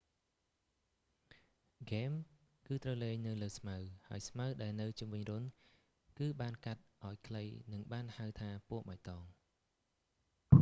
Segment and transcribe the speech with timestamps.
[1.83, 2.11] ហ្គេម
[2.67, 3.77] គឺត្រូវលេងនៅលើស្មៅ
[4.07, 5.49] ហើយស្មៅដែលនៅជុំវិញរន្ធ
[6.19, 7.43] គឺបានកាត់ឱ្យខ្លី
[7.73, 9.21] នឹងបានហៅថាពណ៍បៃតង